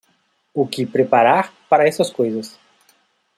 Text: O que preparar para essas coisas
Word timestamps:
O 0.51 0.65
que 0.65 0.83
preparar 0.87 1.53
para 1.69 1.87
essas 1.87 2.09
coisas 2.09 2.57